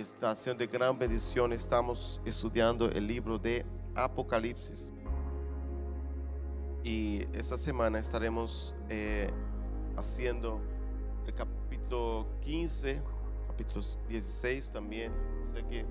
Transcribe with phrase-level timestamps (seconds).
[0.00, 1.52] está siendo de gran bendición.
[1.52, 3.62] Estamos estudiando el libro de
[3.94, 4.90] Apocalipsis.
[6.82, 9.28] Y esta semana estaremos eh,
[9.94, 10.62] haciendo
[11.26, 13.02] el capítulo 15,
[13.48, 15.12] capítulo 16 también.
[15.42, 15.84] O sea que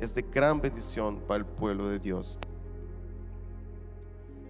[0.00, 2.38] es de gran bendición para el pueblo de Dios.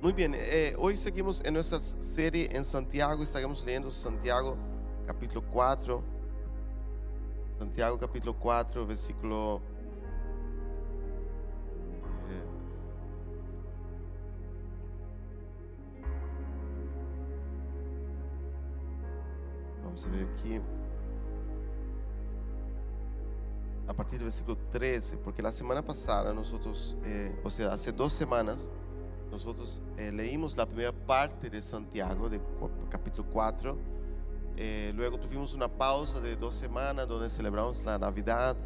[0.03, 3.23] Muy bien, eh, hoy seguimos en nuestra serie en Santiago.
[3.23, 4.57] Estaremos leyendo Santiago
[5.07, 6.20] capítulo 4
[7.61, 9.61] Santiago capítulo 4, versículo...
[12.27, 12.43] Eh,
[19.85, 20.59] vamos a ver aquí.
[23.87, 28.15] A partir del versículo 13, porque la semana pasada nosotros, eh, o sea, hace dos
[28.15, 28.71] semanas,
[29.31, 32.41] nosotros eh, leímos la primera parte de Santiago, de
[32.89, 33.90] capítulo 4
[34.57, 38.57] eh, luego tuvimos una pausa de dos semanas donde celebramos la Navidad.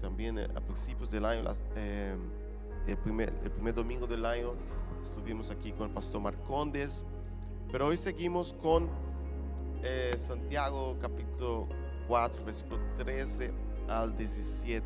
[0.00, 1.44] También eh, a principios del año,
[1.76, 2.16] eh,
[2.86, 3.32] el, primer,
[3.74, 4.54] domingo del año,
[5.02, 7.04] estuvimos aquí con el pastor Marcondes.
[7.70, 8.88] Pero hoy seguimos con
[10.16, 11.68] Santiago capítulo
[12.08, 13.52] 4, versículo 13
[13.88, 14.84] al 17.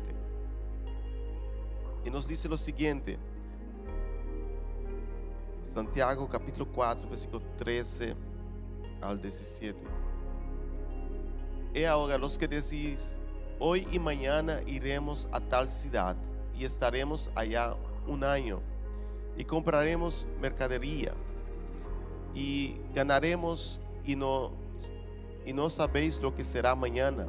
[2.05, 3.17] Y nos dice lo siguiente.
[5.63, 8.15] Santiago capítulo 4, versículo 13
[9.01, 10.02] al 17.
[11.73, 13.19] Y ahora los que decís,
[13.59, 16.15] hoy y mañana iremos a tal ciudad
[16.55, 17.75] y estaremos allá
[18.07, 18.59] un año
[19.35, 21.13] y compraremos mercadería
[22.35, 24.51] y ganaremos y no,
[25.45, 27.25] y no sabéis lo que será mañana,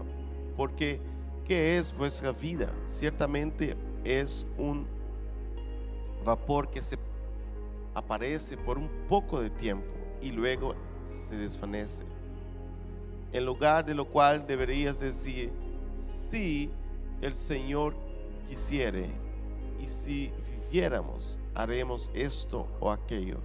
[0.59, 1.01] porque
[1.47, 2.71] ¿qué es vuestra vida?
[2.85, 4.87] Ciertamente es un
[6.23, 6.99] vapor que se
[7.95, 9.87] aparece por un poco de tiempo
[10.21, 10.75] y luego
[11.07, 12.05] se desvanece
[13.35, 15.51] en lugar de lo cual deberías decir,
[15.97, 16.71] si
[17.21, 17.93] el Señor
[18.49, 19.11] quisiere,
[19.81, 20.33] y si
[20.71, 23.41] viviéramos, haremos esto o aquello.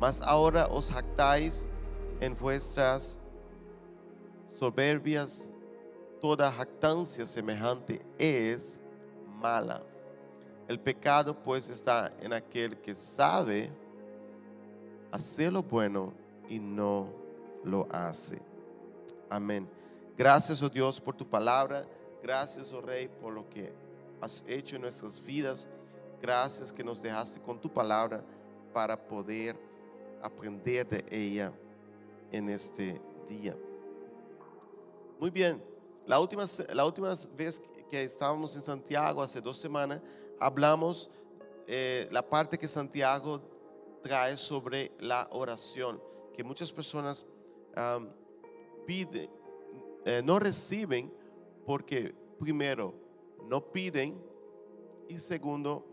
[0.00, 1.66] Mas ahora os jactáis
[2.18, 3.18] en vuestras
[4.46, 5.50] soberbias,
[6.18, 8.80] toda jactancia semejante es
[9.38, 9.82] mala.
[10.66, 13.70] El pecado pues está en aquel que sabe
[15.12, 16.14] hacer lo bueno
[16.48, 17.06] y no
[17.64, 18.40] lo hace.
[19.30, 19.70] Amén.
[20.18, 21.86] Gracias, oh Dios, por tu palabra.
[22.20, 23.72] Gracias, oh Rey, por lo que
[24.20, 25.68] has hecho en nuestras vidas.
[26.20, 28.22] Gracias que nos dejaste con tu palabra
[28.74, 29.56] para poder
[30.20, 31.52] aprender de ella
[32.32, 33.56] en este día.
[35.18, 35.62] Muy bien,
[36.06, 40.00] la última, la última vez que estábamos en Santiago, hace dos semanas,
[40.38, 41.08] hablamos
[41.66, 43.40] eh, la parte que Santiago
[44.02, 46.02] trae sobre la oración,
[46.34, 47.24] que muchas personas
[48.90, 49.30] piden,
[50.04, 51.12] eh, no reciben
[51.64, 52.92] porque primero
[53.44, 54.20] no piden
[55.08, 55.86] y segundo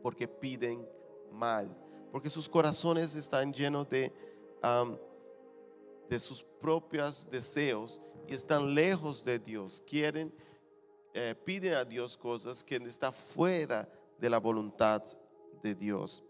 [0.00, 0.86] porque piden
[1.32, 1.76] mal,
[2.12, 4.12] porque sus corazones están llenos de,
[6.08, 9.82] de sus propios deseos y están lejos de Dios.
[9.84, 10.32] Quieren,
[11.12, 13.88] eh, piden a Dios cosas que están fuera
[14.20, 15.02] de la voluntad
[15.60, 16.22] de Dios.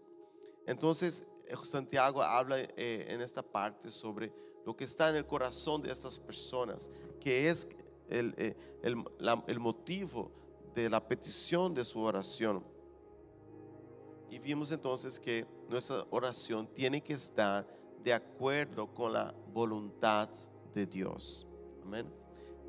[0.65, 1.23] Entonces,
[1.61, 4.33] Santiago habla eh, en esta parte sobre
[4.65, 7.67] lo que está en el corazón de estas personas, que es
[8.09, 10.31] el, eh, el, motivo
[10.73, 12.63] de la petición de su oración.
[14.29, 17.65] Y vimos entonces que nuestra oración tiene que estar
[18.03, 20.29] de acuerdo con la voluntad
[20.73, 21.47] de Dios.
[21.83, 22.11] Amén.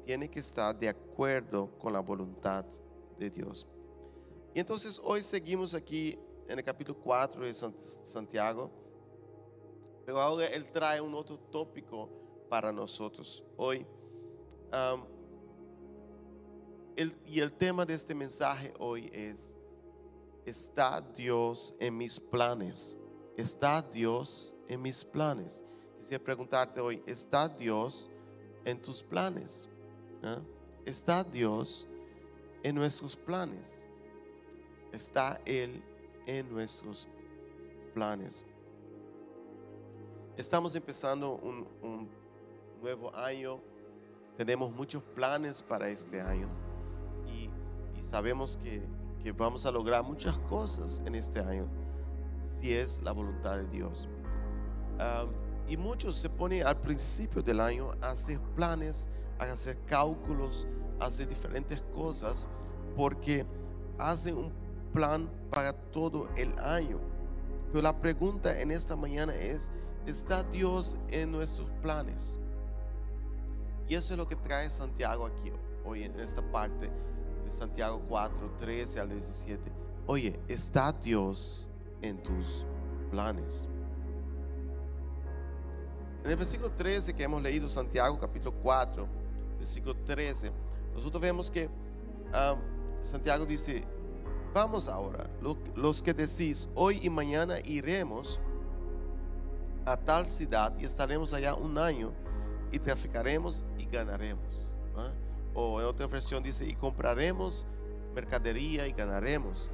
[0.04, 2.64] Tiene que estar de acuerdo con la voluntad
[3.18, 3.66] de Dios.
[4.54, 8.85] Y entonces hoy seguimos aquí en el capítulo 4 de Santiago
[10.06, 12.08] pero ahora Él trae un otro tópico
[12.48, 13.84] para nosotros hoy.
[17.26, 19.52] y el tema de este mensaje hoy es,
[20.44, 22.96] ¿está Dios en mis planes?
[23.36, 25.64] ¿Está Dios en mis planes?
[25.98, 28.08] Quisiera preguntarte hoy, ¿está Dios
[28.64, 29.68] en tus planes?
[30.22, 30.40] ¿Ah?
[30.84, 31.88] ¿Está Dios
[32.62, 33.84] en nuestros planes?
[34.92, 35.82] ¿Está Él
[36.26, 37.08] en nuestros
[37.92, 38.44] planes?
[40.36, 42.10] Estamos empezando un,
[42.82, 43.58] nuevo año,
[44.36, 46.46] tenemos muchos planes para este año
[47.26, 47.48] y,
[48.02, 48.86] sabemos que,
[49.32, 51.66] vamos a lograr muchas cosas en este año
[52.44, 54.08] si es la voluntad de Dios.
[55.66, 59.08] y muchos se ponen al principio del año a hacer planes,
[59.38, 60.66] a hacer cálculos,
[61.00, 62.46] a hacer diferentes cosas
[62.94, 63.46] porque
[63.98, 64.52] hacen un
[64.92, 67.00] plan para todo el año.
[67.72, 69.72] Pero la pregunta en esta mañana es,
[70.06, 72.38] está Dios en nuestros planes.
[73.88, 75.52] Y eso es lo que trae Santiago aquí
[75.84, 76.90] hoy en esta parte
[77.44, 79.62] de Santiago 4, 13 al 17.
[80.06, 81.68] Oye, ¿está Dios
[82.02, 82.64] en tus
[83.10, 83.68] planes?
[86.24, 89.06] En el versículo 13 que hemos leído, Santiago capítulo 4,
[89.58, 90.50] versículo 13,
[90.92, 91.68] nosotros vemos que
[92.32, 92.56] ah,
[93.02, 93.84] Santiago dice,
[94.52, 95.30] vamos ahora,
[95.76, 98.40] los que decís, hoy y mañana iremos
[99.86, 102.12] a tal ciudad y estaremos allá un año
[102.72, 104.68] y traficaremos y ganaremos.
[104.96, 105.12] ¿ah?
[105.54, 107.64] O en otra versión dice, y compraremos
[108.14, 109.70] mercadería y ganaremos.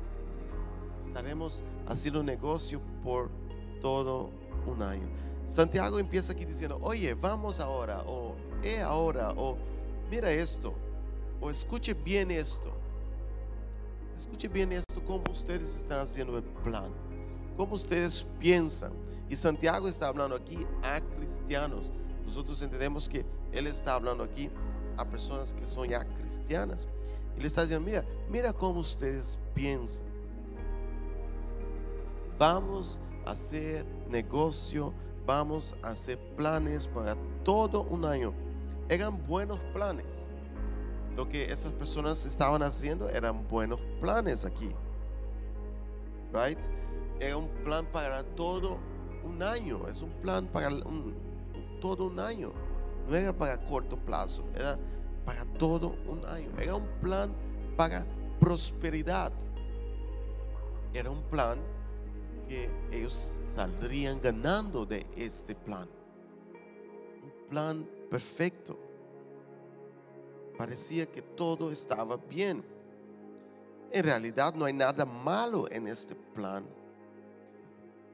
[1.06, 3.30] Estaremos haciendo negocio por
[3.80, 4.30] todo
[4.66, 5.08] un año.
[5.46, 9.56] Santiago empieza aquí diciendo, oye, vamos ahora, o he ahora, o
[10.10, 10.74] mira esto,
[11.40, 12.72] o escuche bien esto.
[14.18, 16.92] Escuche bien esto, cómo ustedes están haciendo el plan,
[17.56, 18.92] cómo ustedes piensan.
[19.28, 21.90] Y Santiago está hablando aquí a cristianos.
[22.26, 24.50] Nosotros entendemos que Él está hablando aquí
[24.96, 26.86] a personas que son ya cristianas.
[27.36, 30.04] Y le está diciendo, mira, mira cómo ustedes piensan.
[32.38, 34.92] Vamos a hacer negocio,
[35.26, 38.34] vamos a hacer planes para todo un año.
[38.88, 40.28] Eran buenos planes.
[41.16, 44.70] Lo que esas personas estaban haciendo eran buenos planes aquí.
[46.32, 46.58] Right?
[47.22, 48.80] Era un plan para todo
[49.22, 49.86] un año.
[49.86, 50.70] Es un plan para
[51.80, 52.50] todo un año.
[53.08, 54.76] No era para corto plazo, era
[55.24, 56.50] para todo un año.
[56.58, 57.32] Era un plan
[57.76, 58.04] para
[58.40, 59.32] prosperidad.
[60.92, 61.60] Era un plan
[62.48, 65.88] que ellos saldrían ganando de este plan.
[67.22, 68.76] Un plan perfecto.
[70.58, 72.64] Parecía que todo estaba bien.
[73.92, 76.81] En realidad no hay nada malo en este plan.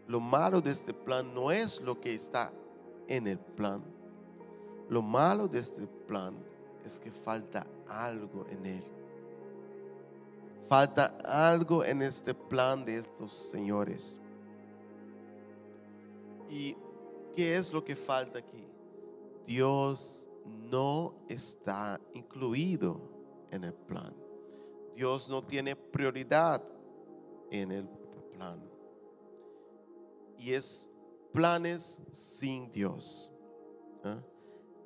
[0.09, 2.51] Lo malo de este plan no es lo que está
[3.07, 3.83] en el plan.
[4.89, 6.35] Lo malo de este plan
[6.85, 8.85] es que falta algo en él.
[10.67, 14.19] Falta algo en este plan de estos señores.
[16.49, 16.75] ¿Y
[17.37, 18.65] qué es lo que falta aquí?
[19.47, 20.29] Dios
[20.71, 22.99] no está incluido
[23.51, 24.15] en el plan.
[24.95, 26.63] Dios no tiene prioridad
[27.51, 27.89] en el
[28.33, 28.68] plan.
[30.39, 30.89] Y es
[31.33, 33.31] planes sin Dios.
[34.05, 34.23] ¿ah?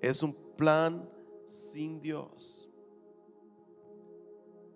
[0.00, 1.08] Es un plan
[1.46, 2.68] sin Dios.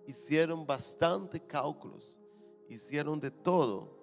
[0.05, 2.17] Hicieron bastante cálculos,
[2.69, 3.97] hicieron de todo,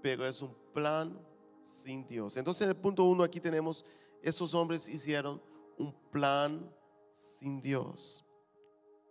[0.00, 1.18] pero es un plan
[1.60, 2.36] sin Dios.
[2.36, 3.84] Entonces en el punto uno aquí tenemos,
[4.22, 5.42] estos hombres hicieron
[5.76, 6.72] un plan
[7.12, 8.24] sin Dios.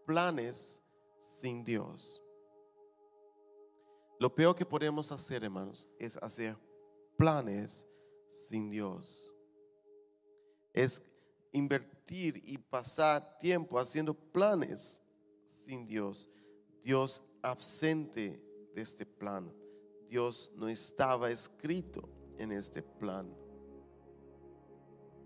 [0.06, 0.82] Planes
[1.22, 2.22] sin Dios.
[4.20, 6.56] Lo peor que podemos hacer, hermanos, es hacer
[7.18, 7.88] planes
[8.30, 9.34] sin Dios.
[10.74, 11.02] Es
[11.52, 15.02] invertir y pasar tiempo haciendo planes
[15.46, 16.30] sin Dios.
[16.82, 18.42] Dios absente
[18.74, 19.54] de este plan.
[20.10, 23.34] Dios no estaba escrito en este plan.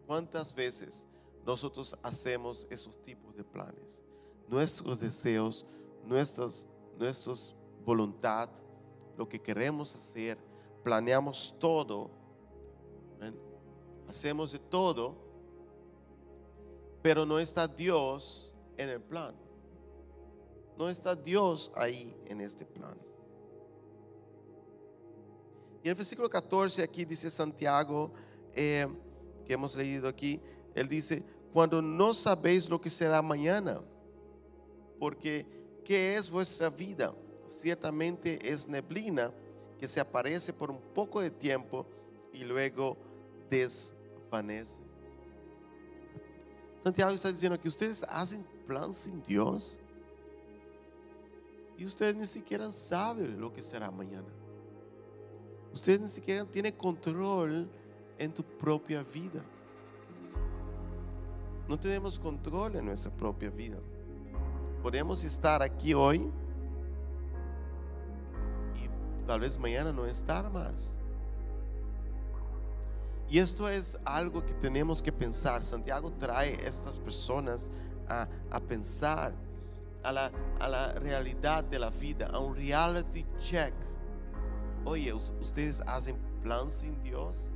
[0.06, 1.06] ¿Cuántas veces
[1.46, 4.02] nosotros hacemos esos tipos de planes?
[4.48, 5.66] Nuestros deseos,
[6.06, 6.66] nuestras,
[6.98, 8.50] nuestras voluntad,
[9.18, 10.38] lo que queremos hacer,
[10.88, 12.10] planeamos todo,
[14.08, 15.18] hacemos de todo,
[17.02, 19.36] pero no está Dios en el plan.
[20.78, 22.98] No está Dios ahí en este plan.
[25.84, 28.14] Y el versículo 14 aquí dice Santiago,
[28.54, 28.88] eh,
[29.46, 30.40] que hemos leído aquí,
[30.74, 31.22] él dice,
[31.52, 33.82] cuando no sabéis lo que será mañana,
[34.98, 35.46] porque
[35.84, 37.14] ¿qué es vuestra vida?
[37.46, 39.34] Ciertamente es neblina
[39.78, 41.86] que se aparece por un poco de tiempo
[42.34, 42.98] y luego
[43.50, 44.82] desvanece.
[46.84, 49.80] Santiago está diciendo que ustedes hacen plan sin Dios
[51.78, 54.28] y ustedes ni siquiera saben lo que será mañana.
[55.74, 57.70] Ustedes ni siquiera tienen control
[58.18, 59.44] en tu propia vida.
[61.68, 63.78] No tenemos control en nuestra propia vida.
[64.82, 66.32] Podemos estar aquí hoy
[69.28, 70.98] tal vez mañana no estar más.
[73.30, 75.62] Y esto es algo que tenemos que pensar.
[75.62, 77.70] Santiago trae a estas personas
[78.08, 78.28] a,
[78.62, 79.34] pensar
[80.04, 80.32] a la,
[80.62, 83.74] a la, realidad de la vida, a un reality check.
[84.86, 87.52] Oye, ustedes hacen plan sin Dios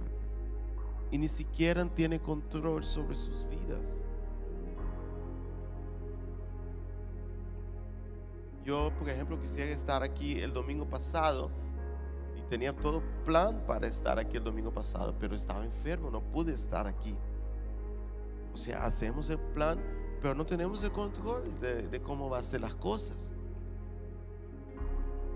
[1.09, 4.03] y ni siquiera tienen control sobre sus vidas.
[8.63, 11.49] Yo, por ejemplo, quisiera estar aquí el domingo pasado
[12.37, 16.53] y tenía todo plan para estar aquí el domingo pasado, pero estaba enfermo, no pude
[16.53, 17.15] estar aquí.
[18.53, 19.81] O sea, hacemos el plan,
[20.21, 23.33] pero no tenemos el control de, cómo va a ser las cosas.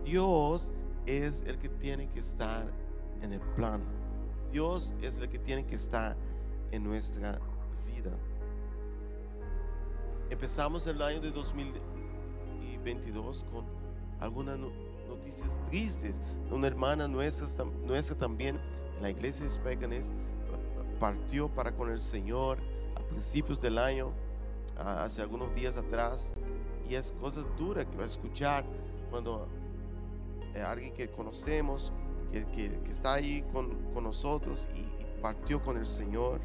[0.04, 0.72] Dios
[1.08, 2.72] es el que tiene que estar
[3.22, 3.82] en el plan.
[4.52, 6.16] Dios es el que tiene que estar
[6.72, 7.40] en nuestra
[7.88, 8.12] vida.
[10.30, 11.32] Empezamos el año de
[12.86, 13.66] 2022 con
[14.20, 14.72] algunas no-
[15.08, 16.22] noticias tristes.
[16.52, 17.48] Una hermana nuestra,
[17.86, 18.60] nuestra también
[18.98, 20.14] en la iglesia de Spécanes
[21.00, 22.60] partió para con el Señor
[22.96, 24.12] a principios del año,
[24.78, 26.32] hace algunos días atrás.
[26.88, 28.64] Y es cosas duras que va a escuchar
[29.10, 29.48] cuando
[30.54, 31.92] eh, alguien que conocemos,
[32.32, 36.40] que, está ahí con, con nosotros y, y partió con el Señor.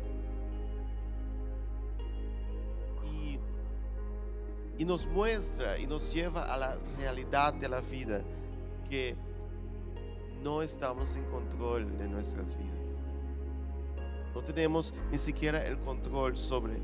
[4.80, 8.22] Y nos muestra y nos lleva a la realidad de la vida
[8.88, 9.14] que
[10.42, 12.96] no estamos en control de nuestras vidas.
[14.34, 16.78] No tenemos ni siquiera el control sobre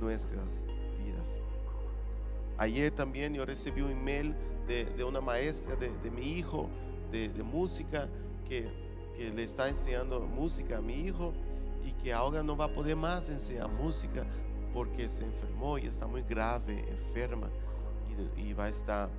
[0.00, 0.64] nuestras
[1.04, 1.38] vidas.
[2.56, 4.32] Ayer también yo recibí un email
[4.68, 6.68] de, de una maestra de, de mi hijo
[7.10, 8.08] de, de música
[8.48, 8.70] que,
[9.16, 11.32] que le está enseñando música a mi hijo
[11.84, 14.24] y que ahora no va a poder más enseñar música
[14.72, 17.48] porque se enfermó y está muy grave, enferma
[18.36, 19.10] y, va a estar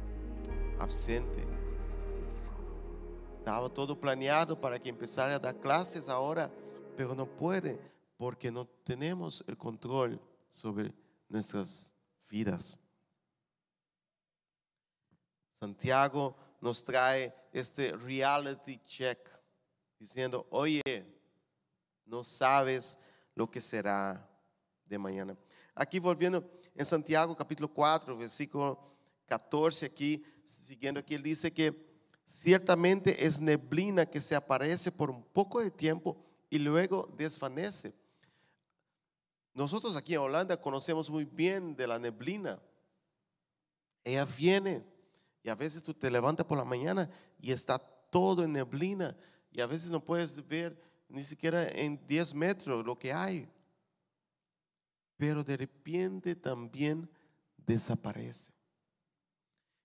[0.80, 1.46] absente.
[3.38, 6.52] Estaba todo planeado para que empezara a dar clases ahora,
[6.96, 7.80] pero no puede
[8.18, 10.94] porque no tenemos el control sobre
[11.28, 11.94] nuestras
[12.30, 12.78] vidas.
[15.54, 19.20] Santiago nos trae este reality check
[19.98, 21.06] diciendo, oye,
[22.06, 22.98] no sabes
[23.36, 24.31] lo que será
[24.92, 25.38] de mañana.
[25.74, 26.44] Aquí volviendo
[26.76, 28.78] en Santiago capítulo 4, versículo
[29.26, 31.90] 14, aquí, siguiendo aquí, él dice que
[32.26, 36.18] ciertamente es neblina que se aparece por un poco de tiempo
[36.50, 37.94] y luego desvanece.
[39.54, 42.62] Nosotros aquí en Holanda conocemos muy bien de la neblina.
[44.04, 44.84] Ella viene
[45.44, 49.16] y a veces tú te levantas por la mañana y está todo en neblina
[49.52, 53.48] y a veces no puedes ver ni siquiera en 10 metros lo que hay.
[55.22, 57.08] Pero de repente también
[57.56, 58.52] desaparece.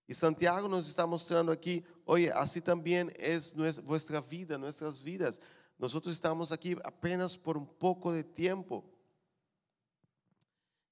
[0.07, 5.38] Y Santiago nos está mostrando aquí, oye, así también es nues- vuestra vida, nuestras vidas.
[5.76, 8.83] Nosotros estamos aquí apenas por un poco de tiempo.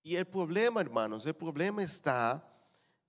[0.02, 2.46] Y el problema, hermanos, el problema está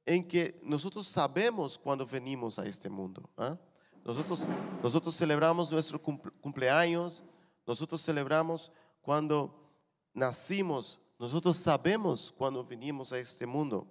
[0.06, 3.30] en que nosotros sabemos cuando venimos a este mundo.
[3.36, 3.58] ¿ah?
[4.06, 4.48] Nosotros,
[4.82, 7.26] nosotros celebramos nuestro cumple- cumpleaños,
[7.68, 9.70] nosotros celebramos cuando
[10.14, 13.88] nacimos, nosotros sabemos cuando venimos a este mundo,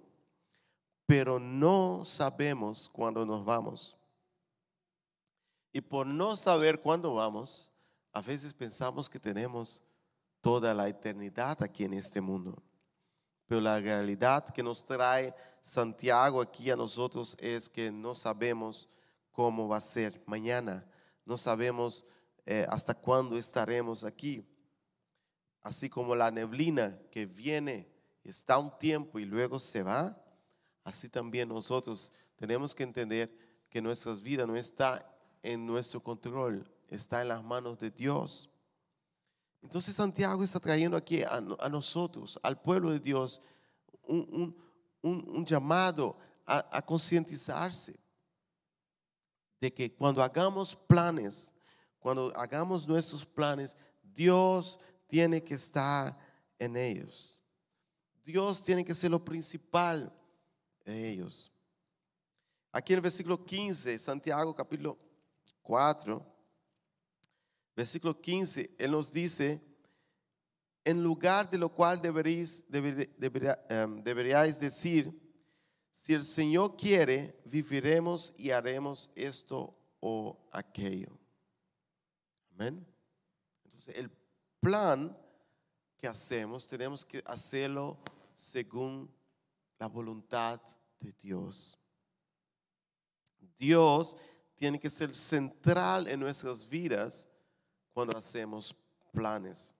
[1.05, 3.97] pero no sabemos cuándo nos vamos.
[5.73, 7.71] Y por no saber cuándo vamos,
[8.13, 9.83] a veces pensamos que tenemos
[10.39, 12.63] toda la eternidad aquí en este mundo.
[13.47, 18.87] Pero la realidad que nos trae Santiago aquí a nosotros es que no sabemos
[19.31, 20.87] cómo va a ser mañana,
[21.25, 22.05] no sabemos
[22.45, 24.47] eh, hasta cuándo estaremos aquí.
[25.65, 27.89] Así como la neblina que viene,
[28.23, 30.15] está un tiempo y luego se va,
[30.83, 33.35] así también nosotros tenemos que entender
[33.67, 38.47] que nuestras vidas no está en nuestro control, está en las manos de Dios.
[39.63, 43.41] Entonces Santiago está trayendo aquí a, no- a nosotros, al pueblo de Dios,
[44.03, 44.55] un, un-
[45.01, 47.99] un- un llamado a, a concientizarse
[49.59, 51.51] de que cuando hagamos planes,
[51.97, 56.17] cuando hagamos nuestros planes, Dios tiene que estar
[56.59, 57.39] en ellos.
[58.23, 60.11] Dios tiene que ser lo principal
[60.83, 61.51] de ellos.
[62.71, 64.97] Aquí en el versículo 15, Santiago capítulo
[65.61, 66.25] 4,
[67.75, 69.61] versículo 15, Él nos dice,
[70.83, 75.13] en lugar de lo cual deberéis, em, deberíais decir,
[75.91, 81.17] si el Señor quiere, viviremos y haremos esto o aquello.
[82.51, 82.85] Amén.
[83.63, 84.11] Entonces, el
[84.59, 85.17] plan
[85.97, 87.97] que hacemos, tenemos que hacerlo
[88.33, 89.13] según
[89.79, 90.59] la voluntad
[90.99, 91.77] de Dios.
[93.57, 94.17] Dios
[94.55, 97.27] tiene que ser central en nuestras vidas
[97.93, 98.75] cuando hacemos
[99.11, 99.73] planes.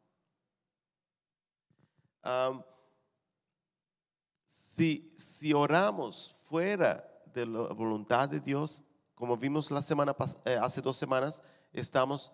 [4.46, 10.16] Si, si oramos fuera de la voluntad de Dios, como vimos la semana
[10.46, 11.42] eh, hace dos semanas,
[11.72, 12.32] estamos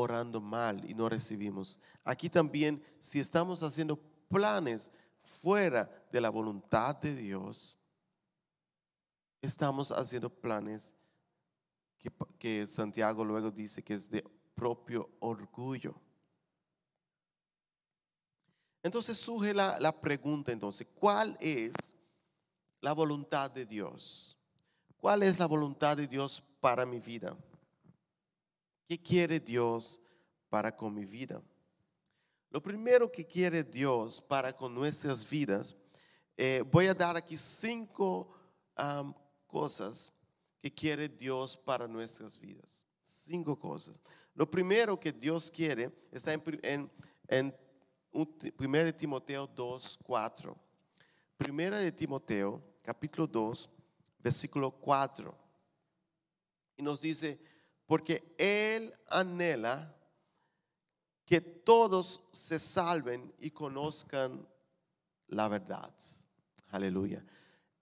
[0.00, 1.78] orando mal y no recibimos.
[2.04, 3.96] Aquí también, si estamos haciendo
[4.28, 4.90] planes
[5.40, 7.78] fuera de la voluntad de Dios,
[9.40, 10.94] estamos haciendo planes
[12.38, 15.94] que, Santiago luego dice que es de propio orgullo.
[18.82, 21.72] Entonces surge la, la pregunta entonces, ¿cuál es
[22.80, 24.38] la voluntad de Dios?
[24.96, 27.36] ¿Cuál es la voluntad de Dios para mi vida?
[28.90, 30.00] ¿Qué quiere Dios
[30.48, 31.40] para con mi vida?
[32.50, 35.76] Lo primero que quiere Dios para con nuestras vidas,
[36.36, 38.34] eh, voy a dar aquí cinco
[39.46, 40.12] cosas
[40.60, 42.84] que quiere Dios para nuestras vidas.
[43.00, 43.94] Cinco cosas.
[44.34, 46.90] Lo primero que Dios quiere está en, en,
[47.28, 47.56] en
[48.10, 50.58] un ti- 1 Timoteo 2, 4.
[51.36, 53.70] Primera de Timoteo, capítulo 2,
[54.18, 55.38] versículo 4.
[56.76, 57.38] Y nos dice,
[57.90, 59.92] porque Él anhela
[61.24, 64.46] que todos se salven y conozcan
[65.26, 65.92] la verdad.
[66.68, 67.26] Aleluya.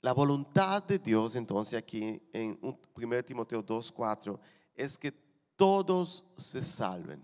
[0.01, 4.41] La voluntad de Dios entonces aquí en un- 1 Timoteo 2, 4
[4.75, 5.13] es que
[5.57, 7.23] todos se salven.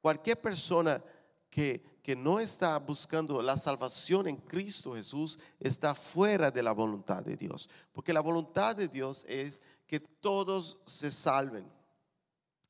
[0.00, 1.02] Cualquier persona
[1.50, 7.22] que, que no está buscando la salvación en Cristo Jesús está fuera de la voluntad
[7.22, 7.68] de Dios.
[7.92, 11.70] Porque la voluntad de Dios es que todos se salven.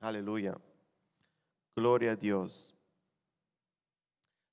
[0.01, 0.59] Aleluya.
[1.77, 2.75] Gloria a Dios.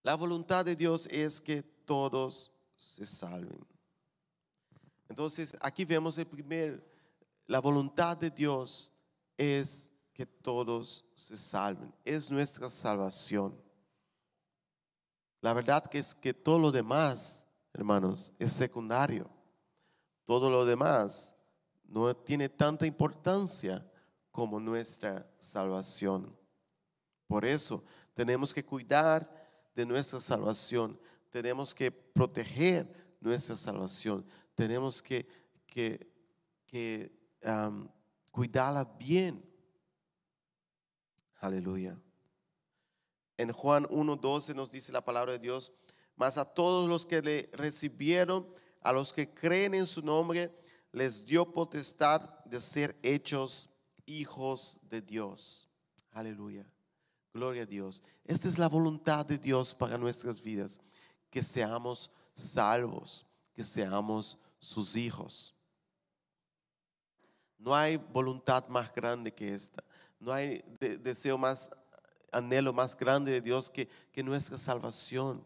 [0.04, 3.66] La voluntad de Dios es que todos se salven.
[5.10, 6.86] Entonces, aquí vemos el primer,
[7.48, 8.92] la voluntad de Dios
[9.38, 11.94] es que todos se salven.
[12.04, 13.67] Es nuestra salvación.
[15.42, 19.30] La verdad que es que todo lo demás, hermanos, es secundario.
[20.26, 21.34] Todo lo demás
[21.86, 23.86] no tiene tanta importancia
[24.32, 26.36] como nuestra salvación.
[27.28, 29.30] Por eso tenemos que cuidar
[29.76, 34.26] de nuestra salvación, tenemos que proteger nuestra salvación,
[34.56, 35.28] tenemos que,
[35.66, 36.12] que,
[36.66, 37.12] que,
[38.32, 39.44] cuidarla bien.
[41.40, 41.98] Aleluya.
[43.38, 45.72] En Juan 1.12 nos dice la palabra de Dios,
[46.16, 48.48] mas a todos los que le recibieron,
[48.82, 50.52] a los que creen en su nombre,
[50.92, 53.70] les dio potestad de ser hechos
[54.06, 55.70] hijos de Dios.
[56.12, 56.66] Aleluya.
[57.34, 58.02] Gloria a Dios.
[58.26, 60.80] Esta es la voluntad de Dios para nuestras vidas,
[61.30, 65.54] que seamos salvos, que seamos sus hijos.
[67.60, 69.84] No hay voluntad más grande que esta.
[70.20, 71.70] No hay de- deseo más,
[72.32, 75.46] anhelo más grande de Dios que, que nuestra salvación.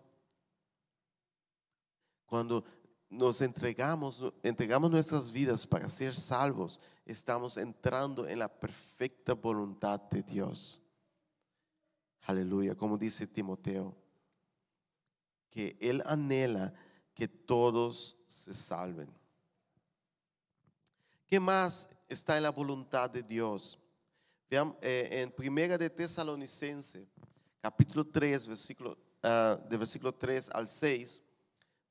[2.26, 2.64] Cuando
[3.10, 10.24] nos entregamos, entregamos nuestras vidas para ser salvos, estamos entrando en la perfecta voluntad de
[10.24, 10.82] Dios.
[12.22, 13.96] Aleluya, como dice Timoteo,
[15.50, 16.74] que Él anhela
[17.14, 19.10] que todos se salven.
[21.28, 23.78] ¿Qué más está en la voluntad de Dios?
[24.54, 27.08] Eh, en Primera de Tesalonicense,
[27.62, 31.24] capítulo 3, versículo, ah, de versículo 3 al 6,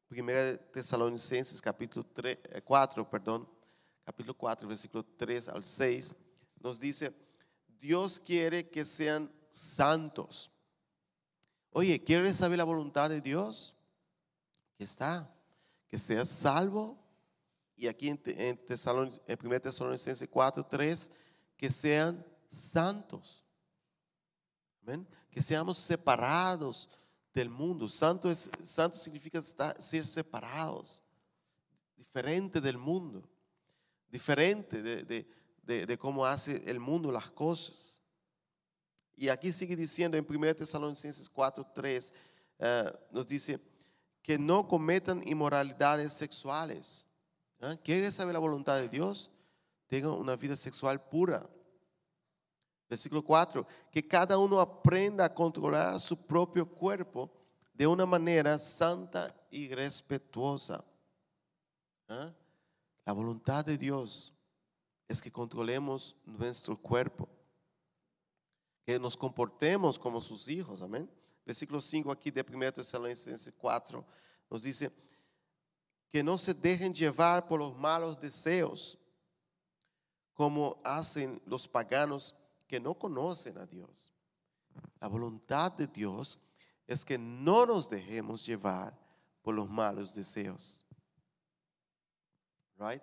[0.06, 3.48] Primera de Tesalonicenses, capítulo 3, eh, 4, perdón,
[4.04, 6.14] capítulo 4, versículo 3 al 6,
[6.60, 7.14] nos dice,
[7.80, 10.52] Dios quiere que sean santos.
[11.70, 13.74] Oye, ¿quieres saber la voluntad de Dios?
[14.76, 15.34] Que está,
[15.88, 17.02] que seas salvo.
[17.74, 21.10] Y aquí en, en, en 1 Tesalonicenses 4, 3,
[21.56, 23.44] que sean santos.
[25.30, 26.88] Que seamos separados
[27.32, 27.88] del mundo.
[27.88, 31.00] Santo, es, santo significa estar- ser separados,
[31.96, 33.22] diferente del mundo,
[34.08, 35.04] diferente de,
[35.62, 38.02] de- de- cómo hace el mundo las cosas.
[39.16, 42.12] Y aquí sigue diciendo en 1 Tesalonicenses 4, 3,
[42.58, 43.60] eh, nos dice
[44.22, 47.06] que no cometan inmoralidades sexuales.
[47.60, 47.76] ¿Ah?
[47.84, 49.30] ¿Quieres saber la voluntad de Dios?
[49.86, 51.48] Tengan una vida sexual pura.
[52.90, 57.30] Versículo 4, que cada uno aprenda a controlar su propio cuerpo
[57.72, 60.84] de una manera santa y respetuosa.
[62.08, 62.32] ¿Ah?
[63.06, 64.34] La voluntad de Dios
[65.06, 67.28] es que controlemos nuestro cuerpo,
[68.84, 71.08] que nos comportemos como sus hijos, amén.
[71.46, 74.04] Versículo 5 aquí de 1 Tesalonicenses 4
[74.50, 74.92] nos dice
[76.10, 78.98] que no se dejen llevar por los malos deseos,
[80.34, 82.34] como hacen los paganos
[82.70, 84.14] que no conocen a Dios.
[85.00, 86.38] La voluntad de Dios
[86.86, 88.96] es que no nos dejemos llevar
[89.42, 90.86] por los malos deseos.
[92.78, 93.02] Right?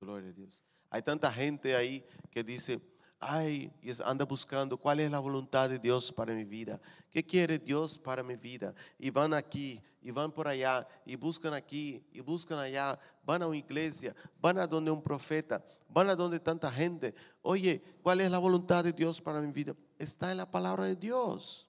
[0.00, 0.62] Gloria a Dios.
[0.90, 2.80] Hay tanta gente ahí que dice,
[3.26, 3.72] ay,
[4.04, 6.80] anda buscando cuál es la voluntad de Dios para mi vida.
[7.10, 8.74] ¿Qué quiere Dios para mi vida?
[8.98, 12.98] Y van aquí, y van por allá, y buscan aquí, y buscan allá.
[13.24, 17.14] Van a una iglesia, van a donde un profeta, van a donde tanta gente.
[17.42, 19.74] Oye, ¿cuál es la voluntad de Dios para mi vida?
[19.98, 21.68] Está en la palabra de Dios.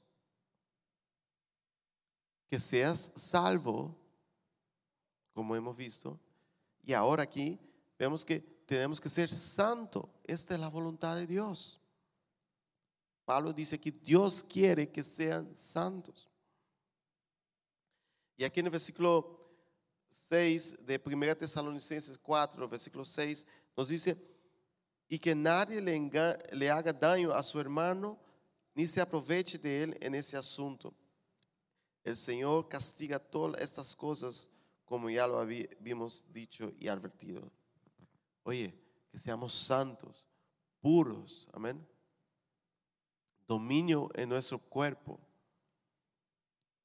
[2.50, 3.96] que seas salvo,
[5.34, 6.20] como hemos visto,
[6.86, 7.60] y ahora aquí
[7.98, 10.10] vemos que tenemos que ser santo.
[10.24, 11.80] Esta es la voluntad de Dios.
[13.24, 16.30] Pablo dice que Dios quiere que sean santos.
[18.38, 19.40] Y aquí en el versículo
[20.10, 24.18] 6 de 1 Tesalonicenses 4, versículo 6, nos dice,
[25.08, 26.10] y que nadie le,
[26.52, 28.20] le haga daño a su hermano,
[28.74, 30.94] ni se aproveche de él en ese asunto.
[32.04, 34.50] El Señor castiga todas estas cosas
[34.84, 37.52] como ya lo habíamos dicho y advertido.
[38.46, 38.80] Oye,
[39.10, 40.24] que seamos santos,
[40.80, 41.84] puros, amén.
[43.48, 45.20] Dominio en nuestro cuerpo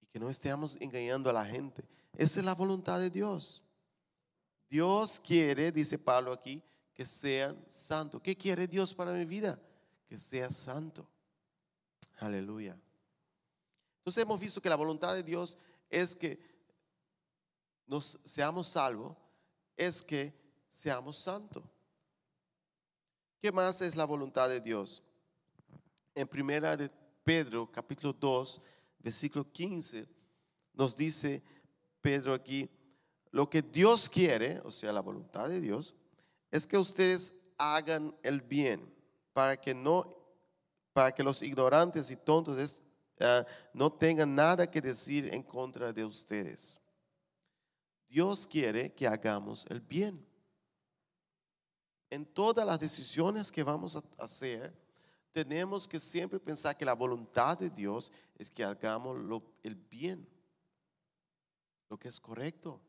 [0.00, 1.84] y que no estemos engañando a la gente.
[2.16, 3.62] Esa es la voluntad de Dios.
[4.70, 6.62] Dios quiere, dice Pablo aquí,
[6.94, 8.22] que sean santos.
[8.22, 9.60] ¿Qué quiere Dios para mi vida?
[10.06, 11.06] Que sea santo.
[12.20, 12.80] Aleluya.
[13.98, 15.58] Entonces hemos visto que la voluntad de Dios
[15.90, 16.40] es que
[17.86, 19.14] nos seamos salvos,
[19.76, 20.40] es que
[20.70, 21.62] seamos santos.
[23.42, 25.02] ¿Qué más es la voluntad de Dios?
[26.14, 26.90] En primera de
[27.24, 28.62] Pedro, capítulo 2,
[28.98, 30.08] versículo 15,
[30.74, 31.42] nos dice
[32.00, 32.68] Pedro aquí,
[33.30, 35.94] lo que Dios quiere, o sea, la voluntad de Dios,
[36.50, 38.92] es que ustedes hagan el bien
[39.32, 40.16] para que no
[40.92, 42.82] para que los ignorantes y tontos
[43.18, 46.80] eh, no tengan nada que decir en contra de ustedes.
[48.08, 50.26] Dios quiere que hagamos el bien.
[52.10, 54.76] En todas las decisiones que vamos a hacer,
[55.32, 59.16] tenemos que siempre pensar que la voluntad de Dios es que hagamos
[59.62, 60.28] el bien,
[61.88, 62.80] lo que es correcto,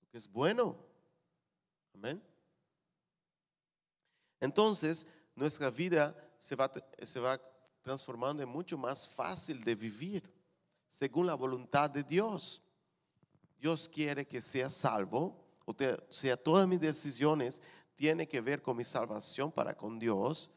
[0.00, 0.76] lo que es bueno.
[1.92, 2.22] Amén.
[4.38, 6.70] Entonces, nuestra vida se va,
[7.02, 7.40] se va
[7.82, 10.32] transformando en mucho más fácil de vivir,
[10.88, 12.62] según la voluntad de Dios.
[13.58, 15.74] Dios quiere que sea salvo, o
[16.08, 17.62] sea, todas mis decisiones
[18.00, 20.50] tienen que ver con mi salvación para con Dios.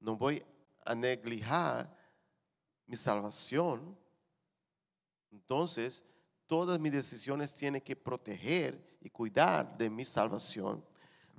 [0.00, 0.44] No voy
[0.84, 1.88] a neglijar
[2.84, 3.96] mi salvación.
[5.30, 6.02] Entonces,
[6.48, 10.84] todas mis decisiones tienen que proteger y cuidar de mi salvación.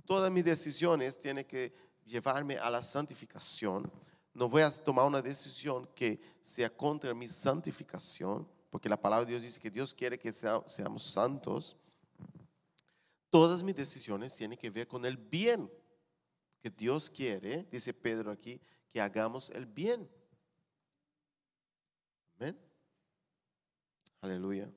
[0.05, 1.73] Todas mis decisiones tienen que
[2.05, 3.91] llevarme a la santificación.
[4.33, 9.31] No voy a tomar una decisión que sea contra mi santificación, porque la palabra de
[9.31, 11.75] Dios dice que Dios quiere que seamos santos.
[13.29, 15.71] Todas mis decisiones tienen que ver con el bien
[16.61, 18.59] que Dios quiere, dice Pedro aquí,
[18.91, 20.09] que hagamos el bien.
[22.37, 22.59] Amén.
[24.21, 24.71] Aleluya.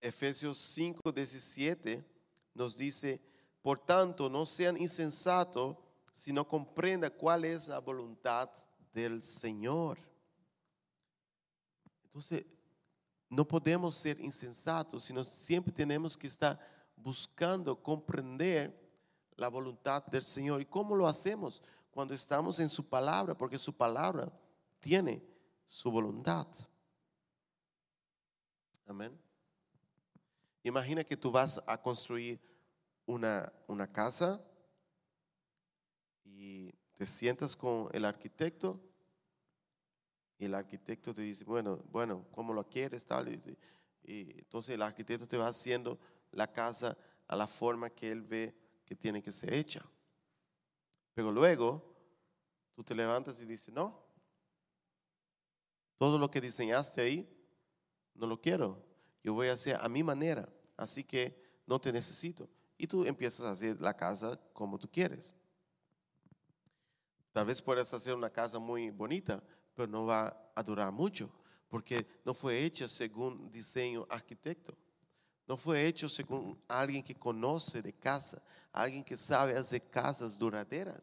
[0.00, 2.04] Efesios 5, 17
[2.54, 3.20] nos dice,
[3.60, 5.76] por tanto, no sean insensatos,
[6.12, 8.50] sino comprenda cuál es la voluntad
[8.94, 9.98] del Señor.
[12.04, 12.46] Entonces,
[13.28, 16.58] no podemos ser insensatos, sino siempre tenemos que estar
[16.96, 18.74] buscando comprender
[19.36, 20.60] la voluntad del Señor.
[20.60, 21.62] ¿Y cómo lo hacemos?
[21.90, 24.32] Cuando estamos en su palabra, porque su palabra
[24.80, 25.22] tiene
[25.66, 26.46] su voluntad.
[28.86, 29.18] Amén.
[30.62, 32.40] Imagina que tú vas a construir
[33.04, 34.40] una, una casa
[36.24, 38.80] y te sientas con el arquitecto
[40.38, 43.06] y el arquitecto te dice, bueno, bueno, ¿cómo lo quieres?
[43.06, 43.28] Tal?
[43.28, 45.98] Y, entonces el arquitecto te va haciendo
[46.30, 46.96] la casa
[47.26, 49.84] a la forma que él ve que tiene que ser hecha.
[51.14, 51.94] Pero luego
[52.74, 54.00] tú te levantas y dices, no,
[55.98, 57.28] todo lo que diseñaste ahí,
[58.14, 58.84] no lo quiero.
[59.24, 63.46] Yo voy a hacer a mi manera, así que no te necesito y tú empiezas
[63.46, 65.34] a hacer la casa como tú quieres.
[67.32, 69.42] Tal vez puedas hacer una casa muy bonita,
[69.76, 71.30] pero no va a durar mucho,
[71.68, 74.76] porque no fue hecha según diseño arquitecto.
[75.46, 81.00] No fue hecho según alguien que conoce de casa, alguien que sabe hacer casas duraderas,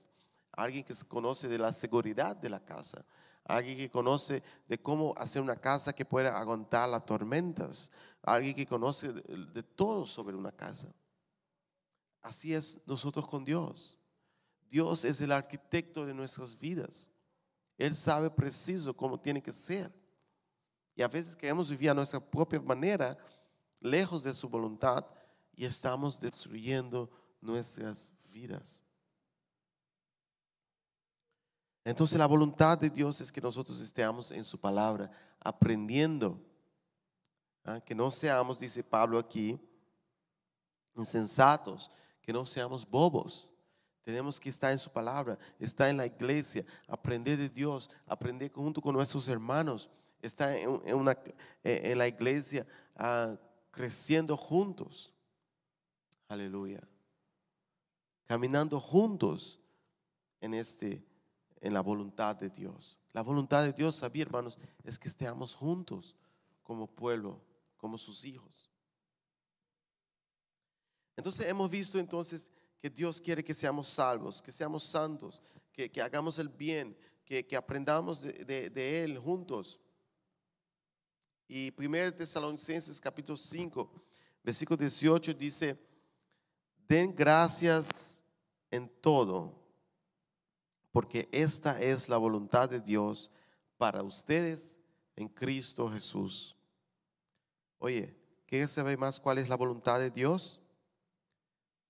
[0.51, 3.05] alguien que conoce de la seguridad de la casa,
[3.45, 7.89] alguien que conoce de cómo hacer una casa que pueda aguantar las tormentas,
[8.21, 10.93] alguien que conoce de todo sobre una casa.
[12.21, 13.97] Así es nosotros con Dios.
[14.69, 17.07] Dios es el arquitecto de nuestras vidas.
[17.77, 19.91] Él sabe preciso cómo tiene que ser.
[20.95, 23.17] Y a veces queremos vivir a nuestra propia manera,
[23.79, 25.05] lejos de su voluntad,
[25.55, 27.09] y estamos destruyendo
[27.41, 28.83] nuestras vidas.
[31.83, 36.39] Entonces la voluntad de Dios es que nosotros estemos en su palabra, aprendiendo.
[37.65, 37.81] ¿ah?
[37.81, 39.59] Que no seamos, dice Pablo aquí,
[40.95, 43.52] insensatos, que no seamos bobos.
[44.03, 48.81] Tenemos que estar en su palabra, estar en la iglesia, aprender de Dios, aprender junto
[48.81, 49.89] con nuestros hermanos,
[50.21, 53.37] estar en, la iglesia ah,
[53.71, 55.13] creciendo juntos.
[56.27, 56.81] Aleluya.
[58.25, 59.59] Caminando juntos
[60.41, 61.05] en, este,
[61.61, 62.97] en la voluntad de Dios.
[63.13, 66.15] La voluntad de Dios, sabía hermanos, es que estemos juntos
[66.61, 67.39] como pueblo,
[67.77, 68.69] como sus hijos.
[71.15, 72.49] Entonces hemos visto entonces
[72.83, 75.41] que Dios quiere que seamos salvos, que seamos santos,
[75.71, 79.79] que, hagamos el bien, que, aprendamos de, de, Él juntos.
[81.47, 83.89] Y 1 Tesalonicenses capítulo 5,
[84.43, 85.79] versículo 18 dice,
[86.85, 88.21] den gracias
[88.69, 89.65] en todo,
[90.91, 93.31] porque esta es la voluntad de Dios
[93.77, 94.77] para ustedes
[95.15, 96.53] en Cristo Jesús.
[97.79, 98.13] Oye,
[98.45, 100.59] ¿qué se ve más cuál es la voluntad de Dios?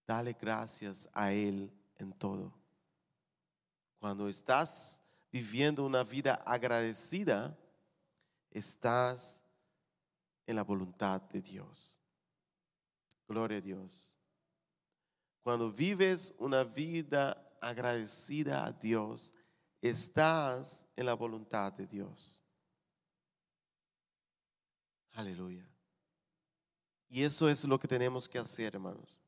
[0.05, 2.53] Dale gracias a Él en todo.
[3.99, 7.57] Cuando estás viviendo una vida agradecida,
[8.51, 9.41] estás
[10.45, 11.97] en la voluntad de Dios.
[13.27, 14.05] Gloria a Dios.
[15.41, 19.33] Cuando vives una vida agradecida a Dios,
[19.81, 22.41] estás en la voluntad de Dios.
[25.13, 25.65] Aleluya.
[27.09, 29.22] Y eso es lo que tenemos que hacer, hermanos.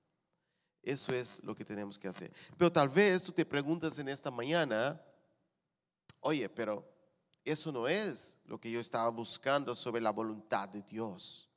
[0.85, 2.31] Eso es lo que tenemos que hacer.
[2.55, 5.01] Pero tal vez tú te preguntas en esta mañana,
[6.19, 6.87] oye, pero
[7.43, 11.49] eso no es lo que yo estaba buscando sobre la voluntad de Dios.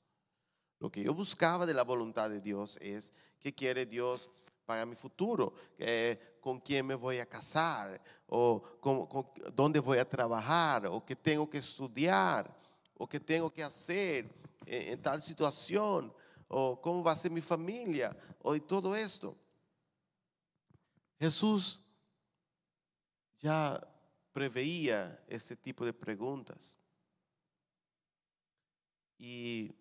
[0.79, 4.31] Lo que yo buscaba de la voluntad de Dios es qué quiere Dios
[4.65, 5.53] para mi futuro,
[6.41, 8.63] con quién me voy a casar, o
[9.53, 12.55] dónde voy a trabajar, o qué tengo que estudiar,
[12.97, 14.27] o qué tengo que hacer
[14.65, 16.15] en tal situación
[16.49, 19.37] o cómo va a ser mi familia, o todo esto.
[21.19, 21.81] Jesús
[23.39, 23.87] ya
[24.33, 26.77] preveía este tipo de preguntas.
[29.19, 29.75] Y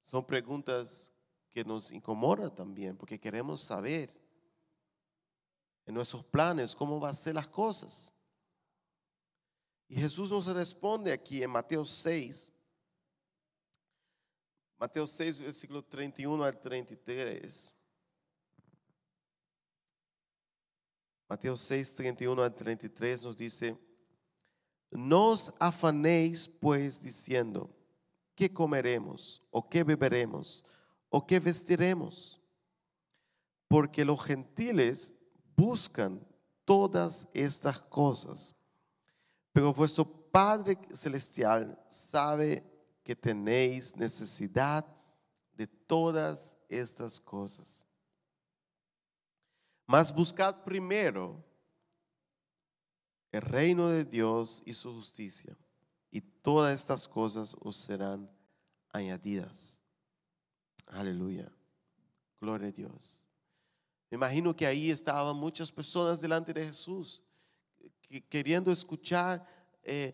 [0.00, 1.12] son preguntas
[1.52, 4.12] que nos incomodan también, porque queremos saber
[5.86, 8.12] en nuestros planes cómo va a ser las cosas.
[9.88, 12.48] Y Jesús nos responde aquí en Mateo 6,
[14.78, 17.72] Mateo 6, versículo 31 al 33.
[21.28, 23.76] Mateo 6, 31 al 33 nos dice,
[24.90, 27.74] no os afanéis pues diciendo,
[28.34, 29.42] ¿qué comeremos?
[29.50, 30.62] ¿O qué beberemos?
[31.08, 32.40] ¿O qué vestiremos?
[33.66, 35.14] Porque los gentiles
[35.56, 36.24] buscan
[36.64, 38.54] todas estas cosas,
[39.52, 42.75] pero vuestro Padre Celestial sabe
[43.06, 44.84] que tenéis necesidad
[45.52, 47.86] de todas estas cosas.
[49.86, 51.40] Mas buscad primero
[53.30, 55.56] el reino de Dios y su justicia,
[56.10, 58.28] y todas estas cosas os serán
[58.90, 59.80] añadidas.
[60.86, 61.48] Aleluya.
[62.40, 63.24] Gloria a Dios.
[64.10, 67.22] Me imagino que ahí estaban muchas personas delante de Jesús,
[68.28, 69.46] queriendo escuchar
[69.84, 70.12] eh,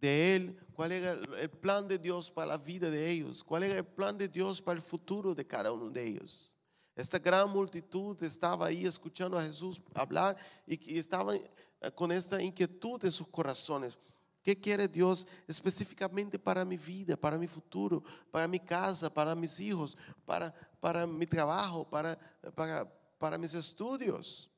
[0.00, 3.78] de Él, cuál era el plan de Dios para la vida de ellos, cuál era
[3.78, 6.54] el plan de Dios para el futuro de cada uno de ellos.
[6.94, 11.50] Esta gran multitud estaba ahí escuchando a Jesús hablar y, estaba eh,
[11.94, 13.98] con esta inquietud en sus corazones.
[14.42, 19.58] ¿Qué quiere Dios específicamente para mi vida, para mi futuro, para mi casa, para mis
[19.60, 22.16] hijos, para, para mi trabajo, para,
[22.54, 24.48] para, para mis estudios?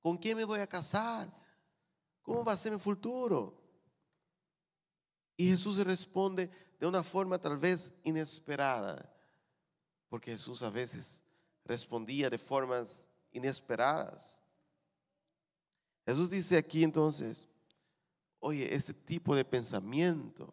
[0.00, 1.30] ¿Con quién me voy a casar?
[2.22, 3.59] ¿Cómo va a ser mi futuro?
[5.40, 9.10] Y Jesús responde de una forma tal vez inesperada,
[10.10, 11.22] porque Jesús a veces
[11.64, 14.38] respondía de formas inesperadas.
[16.04, 17.48] Jesús dice aquí entonces,
[18.38, 20.52] oye, ese tipo de pensamiento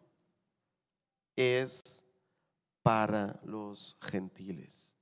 [1.36, 2.02] es
[2.82, 4.94] para los gentiles,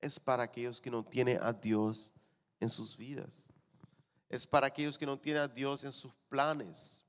[0.00, 2.10] es para aquellos que no tienen a Dios
[2.58, 3.50] en sus vidas,
[4.30, 7.03] es para aquellos que no tienen a Dios en sus planes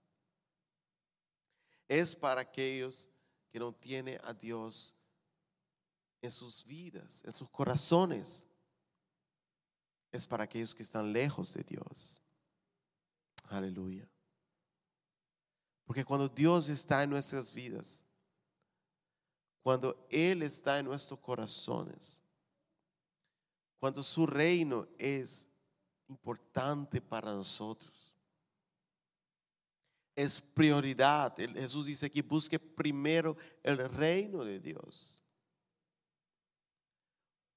[1.87, 3.09] es para aquellos
[3.49, 4.95] que no tienen a Dios
[6.21, 8.45] en sus vidas, en sus corazones.
[10.11, 12.21] Es para aquellos que están lejos de Dios.
[13.49, 14.09] Aleluya.
[15.85, 18.03] Porque cuando Dios está en nuestras vidas,
[19.61, 22.23] cuando Él está en nuestros corazones,
[23.79, 25.47] cuando su reino es
[26.07, 28.04] importante para nosotros,
[30.15, 31.35] es prioridad.
[31.37, 35.21] Jesús dice que busque primero el reino de Dios.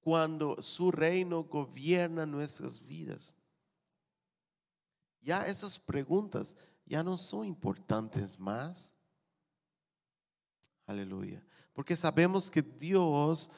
[0.01, 3.35] cuando su reino gobierna nuestras vidas.
[5.21, 8.93] Ya esas preguntas ya no son importantes más.
[10.87, 11.45] Aleluya.
[11.73, 13.51] Porque sabemos que Dios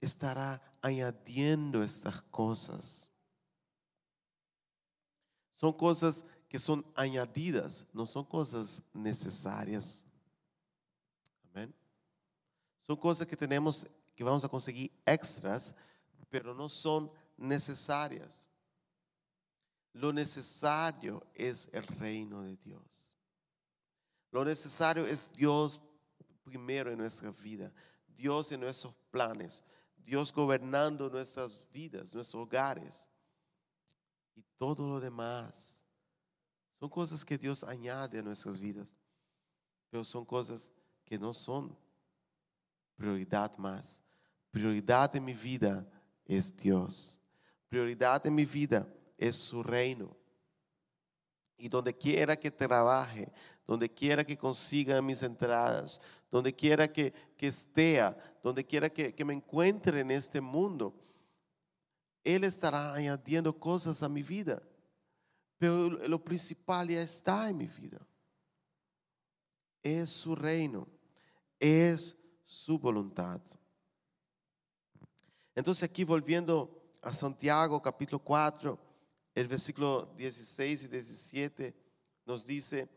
[0.00, 3.10] estará añadiendo estas cosas.
[5.56, 10.04] Son cosas que son añadidas, no son cosas necesarias.
[11.50, 11.74] Amén.
[12.80, 15.74] Son cosas que tenemos, que vamos a conseguir extras,
[16.30, 18.48] pero no son necesarias.
[19.94, 23.18] Lo necesario es el reino de Dios.
[24.30, 25.80] Lo necesario es Dios
[26.44, 27.72] primero en nuestra vida,
[28.06, 29.64] Dios en nuestros planes,
[29.96, 33.08] Dios gobernando nuestras vidas, nuestros hogares
[34.36, 35.83] y todo lo demás.
[36.84, 38.94] Son cosas que Dios añade a nuestras vidas,
[39.88, 40.70] pero son cosas
[41.02, 41.74] que no son
[42.94, 44.02] prioridad más.
[44.50, 45.88] Prioridad en mi vida
[46.26, 47.18] es Dios.
[47.70, 50.14] Prioridad en mi vida es su reino.
[51.56, 53.32] Y donde quiera que trabaje,
[53.66, 55.98] donde quiera que consiga mis entradas,
[56.30, 57.98] donde quiera que, que esté,
[58.42, 60.94] donde quiera que, que me encuentre en este mundo,
[62.22, 64.62] Él estará añadiendo cosas a mi vida.
[65.68, 68.00] Lo principal ya está en mi vida.
[69.82, 70.88] Es su reino,
[71.58, 73.40] es su voluntad.
[75.54, 78.78] Entonces aquí volviendo a Santiago capítulo 4,
[79.34, 81.74] el versículo 16 y 17
[82.24, 82.88] nos dice,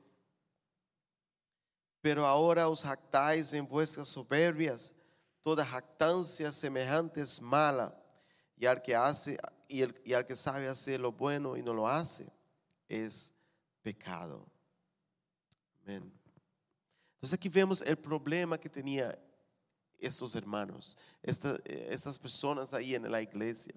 [2.02, 4.94] pero ahora os jactáis en vuestras soberbias,
[5.42, 7.96] toda jactancia semejante es mala,
[8.56, 11.88] y al que hace y, y al que sabe hacer lo bueno y no lo
[11.88, 12.28] hace,
[12.88, 13.34] es
[13.82, 14.46] pecado.
[15.82, 16.12] Amén.
[17.16, 19.18] Entonces aquí vemos el problema que tenía
[19.98, 23.74] estos hermanos, estas personas ahí en la iglesia.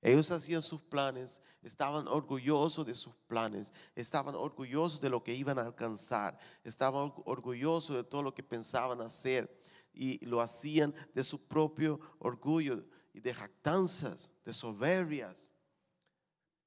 [0.00, 5.60] Ellos hacían sus planes, estaban orgullosos de sus planes, estaban orgullosos de lo que iban
[5.60, 11.46] a alcanzar, estaban orgullosos de todo lo que pensaban hacer y lo hacían de su
[11.46, 15.36] propio orgullo y de jactanzas, de soberbias,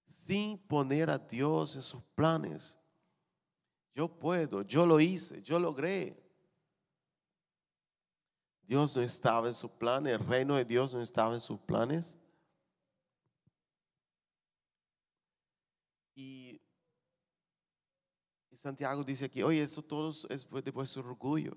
[0.08, 2.78] sin poner a Dios en sus planes.
[3.94, 6.22] Yo puedo, yo lo hice, yo logré.
[8.68, 12.18] Dios no estaba en su plan, el reino de Dios no estaba en sus planes.
[16.16, 16.60] Y,
[18.54, 21.56] Santiago dice aquí, oye, eso todo es de vuestro orgullo.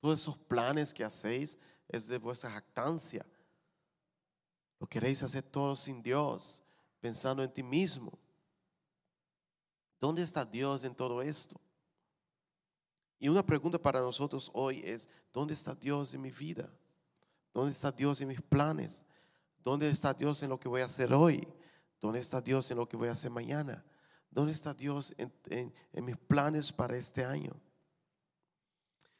[0.00, 3.26] Todos esos planes que hacéis es de vuestra jactancia.
[4.78, 6.62] Lo queréis hacer todo sin Dios,
[7.00, 8.18] pensando en ti mismo.
[10.00, 11.60] ¿Dónde está Dios en todo esto?
[13.18, 16.70] Y una pregunta para nosotros hoy es, ¿dónde está Dios en mi vida?
[17.52, 19.04] ¿Dónde está Dios en mis planes?
[19.62, 21.46] ¿Dónde está Dios en lo que voy a hacer hoy?
[22.00, 23.84] ¿Dónde está Dios en lo que voy a hacer mañana?
[24.30, 25.72] ¿Dónde está Dios en,
[26.04, 27.52] mis planes para este año?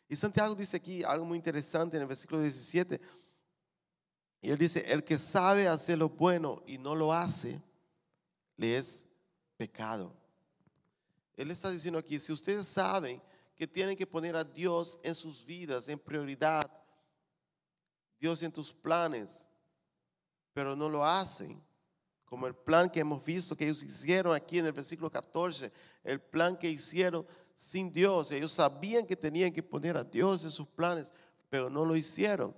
[0.09, 3.01] Y Santiago dice aquí algo muy interesante en el versículo 17.
[4.41, 7.61] Y él dice, el que sabe hacer lo bueno y no lo hace,
[8.59, 9.07] le es
[9.57, 10.15] pecado.
[11.35, 13.23] Él está diciendo aquí, si ustedes saben
[13.55, 16.71] que tienen que poner a Dios en sus vidas, en prioridad,
[18.19, 19.49] Dios en tus planes,
[20.53, 21.63] pero no lo hacen,
[22.25, 25.73] como el plan que hemos visto que ellos hicieron aquí en el versículo 14,
[26.05, 28.31] el plan que hicieron sin Dios.
[28.33, 31.13] Ellos sabían que tenían que poner a Dios en sus planes,
[31.49, 32.55] pero no lo hicieron.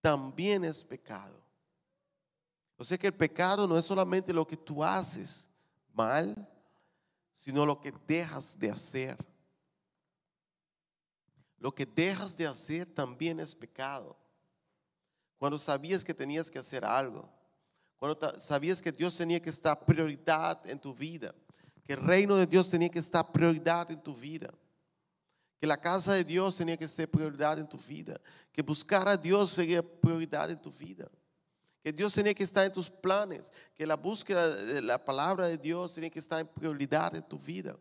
[0.00, 1.45] También es pecado.
[2.76, 5.48] O sea que el pecado no es solamente lo que tú haces
[5.94, 6.48] mal,
[7.32, 9.16] sino lo que dejas de hacer.
[11.58, 14.16] Lo que dejas de hacer también es pecado.
[15.38, 17.30] Cuando sabías que tenías que hacer algo
[17.98, 21.34] cuando sabías que Dios tenía que estar prioridad en tu vida,
[21.84, 24.52] que el reino de Dios tenía que estar prioridad en tu vida,
[25.58, 28.20] que la casa de Dios tenía que ser prioridad en tu vida,
[28.52, 31.08] que buscar a Dios sería prioridad en tu vida,
[31.86, 35.56] que Dios tenía que estar en tus planes, que la búsqueda de la palabra de
[35.56, 37.78] Dios tenía que estar en prioridad en tu vida.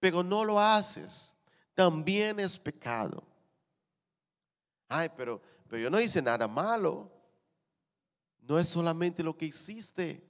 [0.00, 1.32] Pero no lo haces,
[1.74, 3.22] también es pecado.
[4.88, 7.08] Ay, pero, pero yo no hice nada malo
[8.48, 10.20] no es solamente lo que hiciste.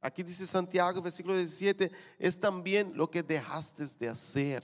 [0.00, 1.90] Aquí dice Santiago, versículo 17,
[2.20, 4.62] es también lo que dejaste de hacer,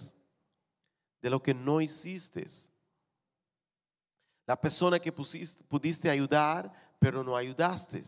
[1.21, 2.47] de lo que no hiciste.
[4.47, 8.03] La persona que pudiste ayudar, pero no ayudaste.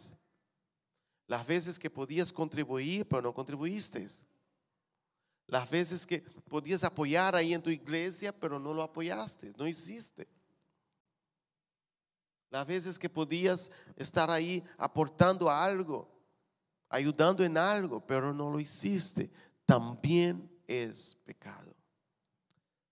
[1.29, 4.05] Las veces que podías contribuir, pero no contribuiste.
[5.47, 10.27] Las veces que podías apoyar ahí en tu iglesia, pero no lo apoyaste, no hiciste.
[12.51, 16.11] Las veces que podías estar ahí aportando algo,
[16.89, 19.31] ayudando en algo, pero no lo hiciste,
[19.65, 21.73] también es pecado.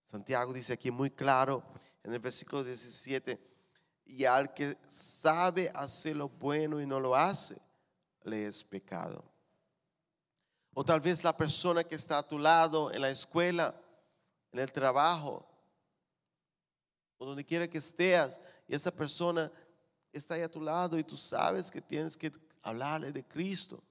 [0.05, 1.65] Santiago dice aquí muy claro
[2.01, 3.56] en el versículo 17,
[4.07, 7.57] y al que sabe hacer lo bueno y no lo hace,
[8.23, 9.23] le es pecado.
[10.73, 13.79] O tal vez la persona que está a tu lado en la escuela,
[14.51, 15.45] en el trabajo,
[17.17, 19.51] o donde quiera que estés, y esa persona
[20.13, 22.31] está ahí a tu lado y tú sabes que tienes que
[22.61, 23.83] hablarle de Cristo,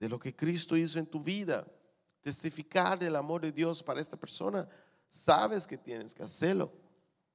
[0.00, 1.66] de lo que Cristo hizo en tu vida,
[2.20, 4.68] testificar del amor de Dios para esta persona,
[5.10, 6.72] sabes que tienes que hacerlo,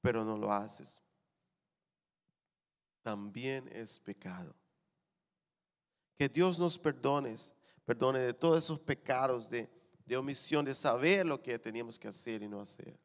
[0.03, 1.01] pero no lo haces.
[3.01, 4.53] También es pecado.
[6.17, 7.37] Que Dios nos perdone,
[7.85, 9.69] perdone de todos esos pecados de,
[10.05, 12.99] de omisión, de saber lo que teníamos que hacer y no hacer.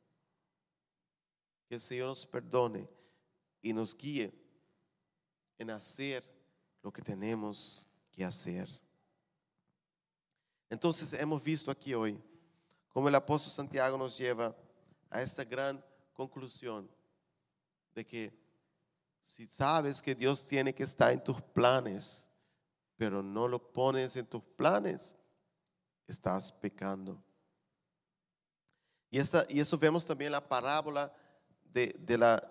[1.69, 2.91] Que el Señor nos perdone
[3.63, 4.35] y nos guíe
[5.57, 6.29] en hacer
[6.83, 8.69] lo que tenemos que hacer.
[10.69, 12.21] Entonces hemos visto aquí hoy
[12.89, 14.57] cómo el apóstol Santiago nos lleva
[15.11, 15.83] a esta gran
[16.19, 16.91] conclusión
[17.95, 18.37] de que
[19.23, 22.29] si sabes que Dios tiene que estar en tus planes,
[22.97, 25.15] pero no lo pones en tus planes,
[26.09, 27.23] estás pecando.
[29.13, 31.15] Y, esta, y eso vemos también en la parábola
[31.73, 32.43] de, de, la,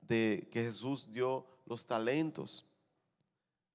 [0.00, 2.64] de que Jesús dio los talentos.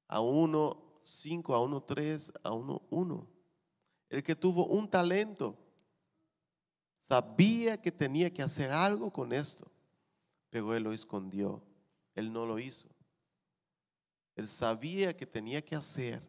[0.07, 3.27] A uno cinco, a uno tres, a uno uno.
[4.07, 5.57] El que tuvo un talento
[7.11, 9.69] sabía que tenía que hacer algo con esto,
[10.49, 11.61] pero él lo escondió.
[12.15, 12.87] Él no lo hizo.
[14.33, 16.21] Él sabía que tenía que hacer,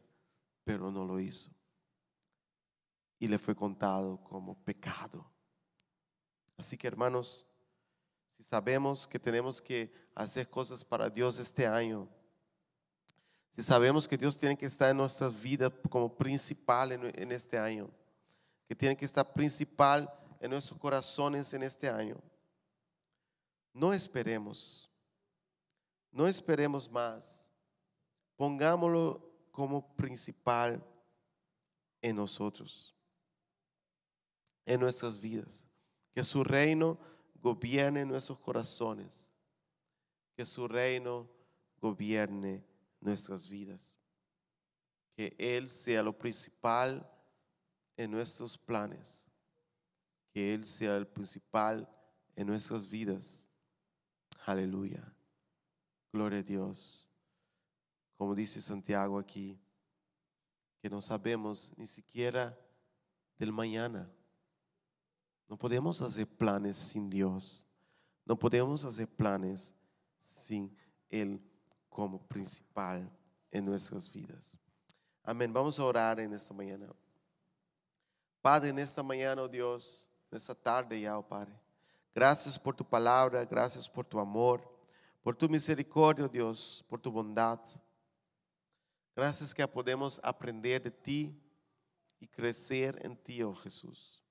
[0.64, 1.52] pero no lo hizo.
[3.20, 5.24] Y le fue contado como pecado.
[6.56, 7.46] Así que hermanos,
[8.36, 12.08] si sabemos que tenemos que hacer cosas para Dios este año,
[13.52, 17.88] si sabemos que Dios tiene que estar en nuestras vidas como principal en, este año,
[18.66, 20.12] que tiene que estar principal
[20.42, 22.20] en nuestros corazones en este año,
[23.72, 24.90] no esperemos,
[26.10, 27.48] no esperemos más,
[28.34, 30.84] pongámoslo como principal
[32.00, 32.92] en nosotros,
[34.66, 35.68] en nuestras vidas,
[36.12, 36.98] que su reino
[37.40, 39.30] gobierne nuestros corazones,
[40.34, 41.30] que su reino
[41.80, 42.66] gobierne
[42.98, 43.96] nuestras vidas,
[45.14, 47.08] que Él sea lo principal
[47.96, 49.28] en nuestros planes,
[50.32, 51.88] que Él sea el principal
[52.34, 53.46] en nuestras vidas.
[54.46, 55.12] Aleluya.
[56.12, 57.08] Gloria a Dios.
[58.16, 59.58] Como dice Santiago aquí,
[60.80, 62.58] que no sabemos ni siquiera
[63.38, 64.10] del mañana.
[65.48, 67.66] No podemos hacer planes sin Dios.
[68.24, 69.74] No podemos hacer planes
[70.20, 70.74] sin
[71.08, 71.40] Él
[71.88, 73.10] como principal
[73.50, 74.56] en nuestras vidas.
[75.22, 75.52] Amén.
[75.52, 76.88] Vamos a orar en esta mañana.
[78.40, 81.52] Padre, en esta mañana, oh Dios, en esta tarde ya, oh Padre.
[82.14, 84.62] Gracias por tu palabra, gracias por tu amor,
[85.22, 87.60] por tu misericordia, oh Dios, por tu bondad.
[89.14, 91.38] Gracias que podemos aprender de ti
[92.18, 94.22] y crecer en ti, oh Jesús.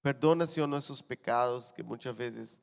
[0.00, 2.62] Perdona, Señor, nuestros pecados, que muchas veces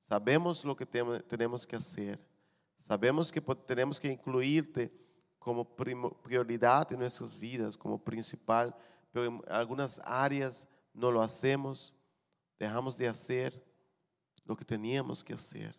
[0.00, 2.20] sabemos lo que tenemos que hacer.
[2.80, 4.92] Sabemos que tenemos que incluirte
[5.38, 8.74] como prioridad en nuestras vidas, como principal,
[9.12, 11.94] pero en algunas áreas no lo hacemos,
[12.58, 13.64] dejamos de hacer
[14.44, 15.76] lo que teníamos que hacer.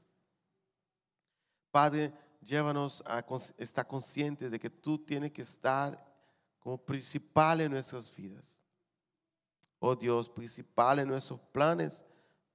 [1.71, 3.23] Padre, llévanos a
[3.57, 6.05] estar conscientes de que tú tienes que estar
[6.59, 8.59] como principal en nuestras vidas
[9.79, 12.05] oh Dios, principal en nuestros planes,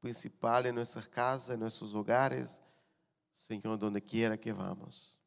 [0.00, 2.60] principal en nuestras casas, en nuestros hogares,
[3.34, 5.18] Señor, donde quiera que vamos.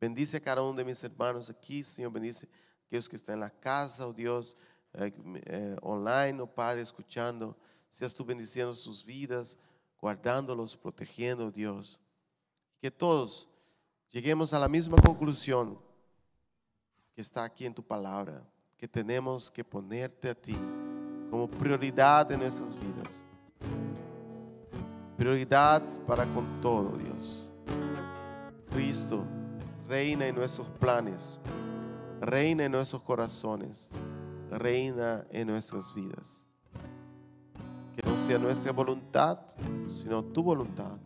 [0.00, 3.40] Bendice a cada uno de mis hermanos aquí, Señor, bendice a aquellos que están en
[3.40, 4.56] la casa, oh Dios,
[4.94, 5.12] eh,
[5.46, 7.56] eh, online, oh Padre, escuchando.
[7.88, 9.58] Seas tú bendiciendo sus vidas,
[10.00, 11.98] guardándolos, protegiendo, Dios.
[12.80, 13.48] Que todos
[14.10, 15.78] lleguemos a la misma conclusión
[17.14, 18.42] que está aquí en tu palabra,
[18.76, 20.56] que tenemos que ponerte a ti
[21.30, 23.22] como prioridad en nuestras vidas.
[25.16, 27.46] Prioridad para con todo, Dios.
[28.70, 29.24] Cristo
[29.88, 31.38] reina en nuestros planes,
[32.20, 33.90] reina en nuestros corazones,
[34.58, 36.46] reina en nuestras vidas.
[37.94, 39.38] Que no sea nuestra voluntad,
[39.88, 40.98] sino tu voluntad.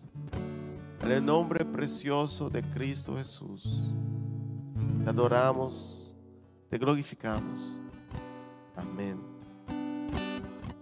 [1.02, 3.92] En el nombre precioso de Cristo Jesús,
[5.02, 6.14] te adoramos,
[6.70, 7.78] te glorificamos.
[8.76, 9.20] Amén.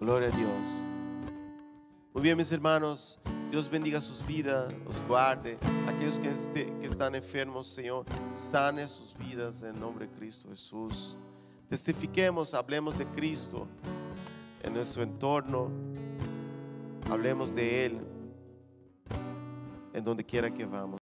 [0.01, 0.69] Gloria a Dios.
[2.15, 3.19] Muy bien, mis hermanos,
[3.51, 5.59] Dios bendiga sus vidas, los guarde.
[5.89, 11.17] Aquellos que, este- están enfermos, Señor, sane sus vidas en nombre de Cristo Jesús.
[11.73, 13.67] Testifiquemos, hablemos de Cristo
[14.63, 15.71] en nuestro entorno.
[17.11, 17.99] Hablemos de Él
[19.95, 21.01] en donde quiera que vamos.